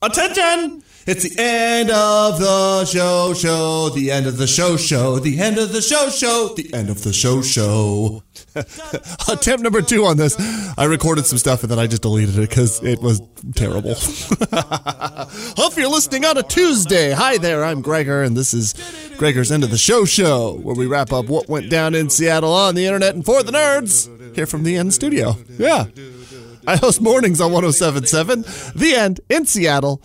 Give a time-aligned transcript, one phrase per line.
[0.00, 0.84] Attention!
[1.08, 5.58] It's the end of the show, show, the end of the show, show, the end
[5.58, 8.22] of the show, show, the end of the show, show.
[9.32, 10.36] Attempt number two on this.
[10.78, 13.20] I recorded some stuff and then I just deleted it because it was
[13.56, 13.94] terrible.
[15.56, 17.10] Hope you're listening on a Tuesday.
[17.10, 18.74] Hi there, I'm Gregor, and this is
[19.16, 22.52] Gregor's End of the Show Show, where we wrap up what went down in Seattle
[22.52, 24.14] on the internet and for the nerds.
[24.36, 25.34] Here from the End Studio.
[25.58, 25.86] Yeah.
[26.72, 28.42] I host mornings on 1077,
[28.78, 30.02] The End in Seattle.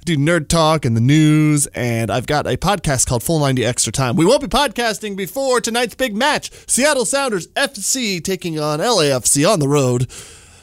[0.00, 3.62] I do nerd talk and the news, and I've got a podcast called Full 90
[3.66, 4.16] Extra Time.
[4.16, 9.60] We won't be podcasting before tonight's big match Seattle Sounders FC taking on LAFC on
[9.60, 10.10] the road.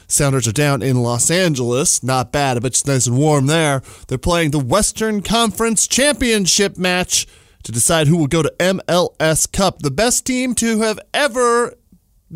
[0.08, 2.02] Sounders are down in Los Angeles.
[2.02, 2.56] Not bad.
[2.56, 3.80] I bet it's nice and warm there.
[4.08, 7.28] They're playing the Western Conference Championship match
[7.62, 9.78] to decide who will go to MLS Cup.
[9.78, 11.74] The best team to have ever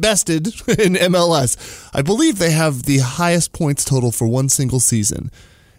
[0.00, 1.90] bested in MLS.
[1.94, 5.30] I believe they have the highest points total for one single season.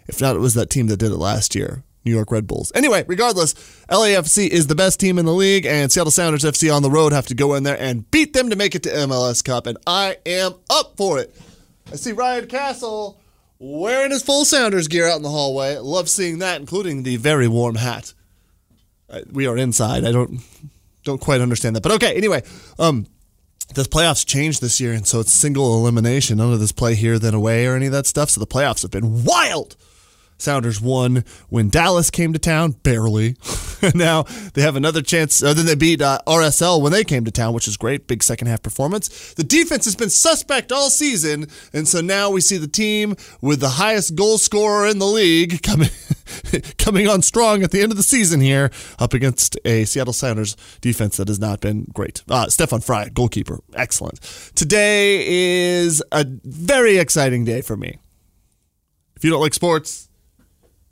[0.06, 1.84] If not, it was that team that did it last year.
[2.04, 2.72] New York Red Bulls.
[2.74, 3.54] Anyway, regardless,
[3.90, 7.12] LAFC is the best team in the league, and Seattle Sounders FC on the road
[7.12, 9.76] have to go in there and beat them to make it to MLS Cup, and
[9.86, 11.36] I am up for it.
[11.92, 13.20] I see Ryan Castle
[13.58, 15.76] wearing his full Sounders gear out in the hallway.
[15.76, 18.14] Love seeing that, including the very warm hat.
[19.08, 20.04] Uh, we are inside.
[20.04, 20.40] I don't
[21.04, 22.14] don't quite understand that, but okay.
[22.16, 22.42] Anyway,
[22.78, 23.06] um,
[23.74, 26.38] the playoffs changed this year, and so it's single elimination.
[26.38, 28.30] None of this play here, then away, or any of that stuff.
[28.30, 29.76] So the playoffs have been wild.
[30.40, 33.36] Sounders won when Dallas came to town, barely.
[33.94, 34.24] now
[34.54, 35.42] they have another chance.
[35.42, 38.06] Uh, then they beat uh, RSL when they came to town, which is great.
[38.06, 39.34] Big second half performance.
[39.34, 43.60] The defense has been suspect all season, and so now we see the team with
[43.60, 45.90] the highest goal scorer in the league coming
[46.78, 50.56] coming on strong at the end of the season here, up against a Seattle Sounders
[50.80, 52.22] defense that has not been great.
[52.28, 54.20] Uh, Stefan Frei, goalkeeper, excellent.
[54.54, 57.98] Today is a very exciting day for me.
[59.16, 60.09] If you don't like sports,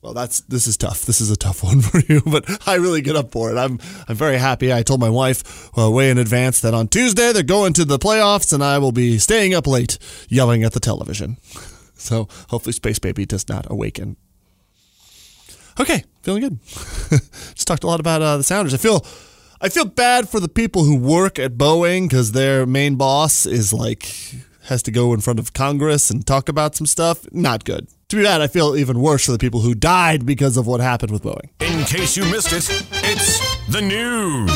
[0.03, 1.03] well, that's this is tough.
[1.03, 3.56] This is a tough one for you, but I really get up for it.
[3.59, 3.78] I'm
[4.09, 4.72] I'm very happy.
[4.72, 7.98] I told my wife well, way in advance that on Tuesday they're going to the
[7.98, 9.98] playoffs, and I will be staying up late
[10.28, 11.36] yelling at the television.
[12.00, 14.16] So hopefully, Space Baby does not awaken.
[15.81, 16.62] Okay, feeling good.
[16.69, 18.72] Just talked a lot about uh, the Sounders.
[18.72, 19.04] I feel
[19.60, 23.72] I feel bad for the people who work at Boeing because their main boss is
[23.72, 24.09] like
[24.66, 27.26] has to go in front of Congress and talk about some stuff.
[27.32, 27.88] Not good.
[28.08, 30.80] To be bad, I feel even worse for the people who died because of what
[30.80, 31.50] happened with Boeing.
[31.60, 32.66] In case you missed it,
[33.04, 34.48] it's the news.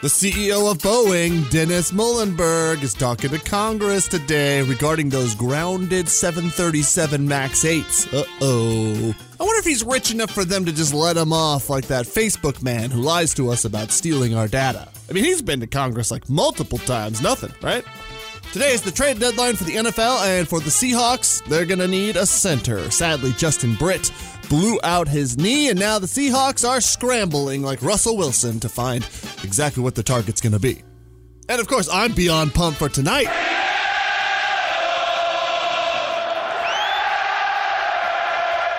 [0.00, 7.28] The CEO of Boeing, Dennis Muilenburg, is talking to Congress today regarding those grounded 737
[7.28, 8.14] MAX 8s.
[8.14, 9.14] Uh oh.
[9.38, 12.06] I wonder if he's rich enough for them to just let him off like that
[12.06, 14.88] Facebook man who lies to us about stealing our data.
[15.10, 17.84] I mean, he's been to Congress like multiple times, nothing, right?
[18.52, 21.86] Today is the trade deadline for the NFL, and for the Seahawks, they're going to
[21.86, 22.90] need a center.
[22.90, 24.10] Sadly, Justin Britt
[24.48, 29.04] blew out his knee, and now the Seahawks are scrambling like Russell Wilson to find
[29.44, 30.82] exactly what the target's going to be.
[31.50, 33.28] And of course, I'm beyond pumped for tonight.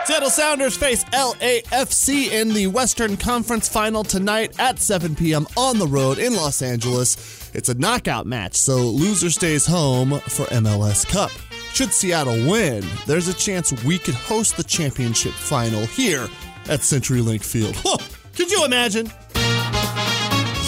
[0.05, 5.45] Seattle Sounders face LAFC in the Western Conference Final tonight at 7 p.m.
[5.55, 7.38] on the road in Los Angeles.
[7.53, 11.31] It's a knockout match, so loser stays home for MLS Cup.
[11.73, 16.27] Should Seattle win, there's a chance we could host the championship final here
[16.69, 17.75] at CenturyLink Field.
[17.77, 17.97] Whoa,
[18.35, 19.07] could you imagine?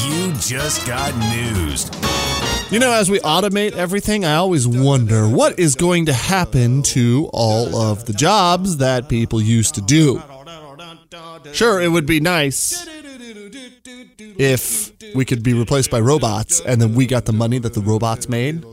[0.07, 1.89] You just got news.
[2.71, 7.29] You know, as we automate everything, I always wonder what is going to happen to
[7.33, 10.21] all of the jobs that people used to do.
[11.53, 12.87] Sure, it would be nice
[14.41, 17.81] if we could be replaced by robots and then we got the money that the
[17.81, 18.63] robots made.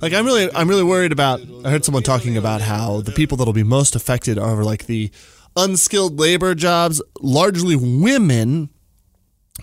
[0.00, 3.36] Like I'm really I'm really worried about I heard someone talking about how the people
[3.36, 5.10] that'll be most affected are like the
[5.56, 8.70] unskilled labor jobs, largely women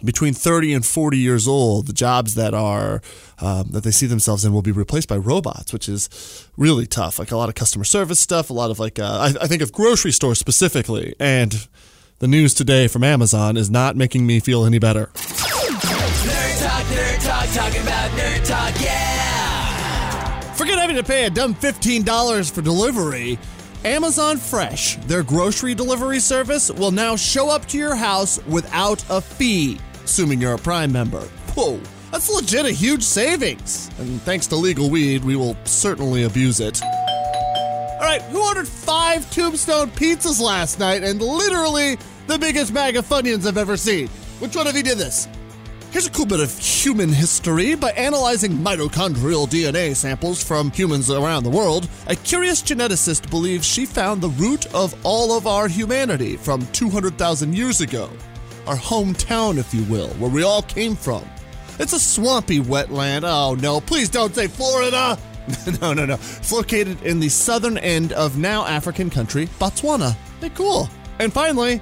[0.04, 3.02] between 30 and 40 years old, the jobs that are
[3.40, 7.18] um, that they see themselves in will be replaced by robots, which is really tough.
[7.18, 9.62] Like a lot of customer service stuff, a lot of like uh, I, I think
[9.62, 11.68] of grocery stores specifically, and
[12.20, 15.10] the news today from Amazon is not making me feel any better.
[15.16, 20.42] Nerd talk, nerd talk, talking about nerd talk, yeah.
[20.54, 23.40] Forget having to pay a dumb $15 for delivery.
[23.86, 29.22] Amazon Fresh, their grocery delivery service, will now show up to your house without a
[29.22, 31.22] fee, assuming you're a Prime member.
[31.56, 31.80] Whoa,
[32.12, 33.90] that's legit a huge savings.
[33.98, 36.82] And thanks to legal weed, we will certainly abuse it.
[36.84, 41.98] All right, who ordered five Tombstone pizzas last night and literally
[42.30, 44.08] the biggest bag of Funyuns I've ever seen?
[44.38, 45.28] Which one of you did this?
[45.90, 47.74] Here's a cool bit of human history.
[47.74, 53.84] By analyzing mitochondrial DNA samples from humans around the world, a curious geneticist believes she
[53.84, 58.08] found the root of all of our humanity from 200,000 years ago.
[58.68, 61.28] Our hometown, if you will, where we all came from.
[61.80, 63.24] It's a swampy wetland.
[63.24, 65.18] Oh no, please don't say Florida!
[65.82, 66.14] no, no, no.
[66.14, 70.16] It's located in the southern end of now African country, Botswana.
[70.42, 70.88] Hey, cool.
[71.18, 71.82] And finally,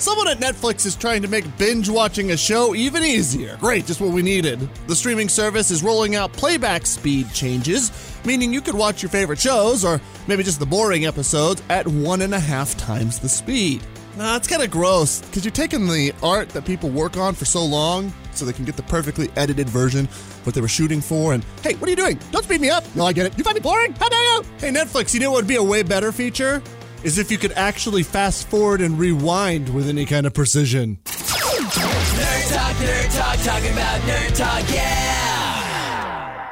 [0.00, 3.56] someone at Netflix is trying to make binge watching a show even easier.
[3.58, 4.60] Great, just what we needed.
[4.86, 7.92] The streaming service is rolling out playback speed changes,
[8.24, 12.22] meaning you could watch your favorite shows, or maybe just the boring episodes, at one
[12.22, 13.82] and a half times the speed.
[14.16, 17.44] Nah, it's kind of gross because you're taking the art that people work on for
[17.44, 20.06] so long so they can get the perfectly edited version
[20.44, 21.34] what they were shooting for.
[21.34, 22.18] And hey, what are you doing?
[22.32, 22.84] Don't speed me up.
[22.96, 23.38] No, I get it.
[23.38, 23.92] You find me boring?
[23.94, 24.42] How dare you?
[24.58, 26.62] Hey, Netflix, you know what would be a way better feature?
[27.02, 30.98] Is if you could actually fast forward and rewind with any kind of precision.
[31.04, 36.50] Nerd talk, nerd talk, talking about nerd talk, yeah!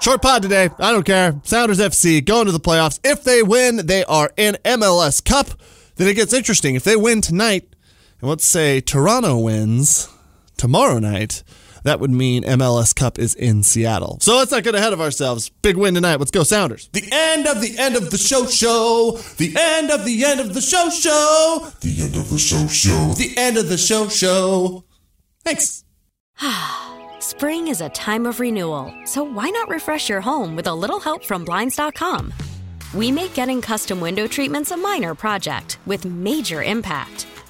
[0.00, 0.68] Short pod today.
[0.80, 1.40] I don't care.
[1.44, 2.98] Sounders FC going to the playoffs.
[3.04, 5.46] If they win, they are in MLS Cup.
[5.94, 6.74] Then it gets interesting.
[6.74, 7.68] If they win tonight,
[8.20, 10.08] and let's say Toronto wins
[10.56, 11.44] tomorrow night,
[11.84, 14.18] that would mean MLS Cup is in Seattle.
[14.20, 15.48] So let's not get ahead of ourselves.
[15.62, 16.18] Big win tonight.
[16.18, 16.88] Let's go, Sounders.
[16.92, 19.18] The end of the end of the show show.
[19.36, 21.72] The end of the end of the show show.
[21.80, 23.14] The end of the show show.
[23.14, 24.84] The end of the show show.
[25.44, 25.84] Thanks.
[27.18, 31.00] Spring is a time of renewal, so why not refresh your home with a little
[31.00, 32.32] help from Blinds.com?
[32.94, 37.26] We make getting custom window treatments a minor project with major impact.